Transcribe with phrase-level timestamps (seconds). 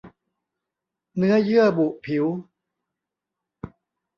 [1.15, 2.25] เนื้อเยื่อบุผิว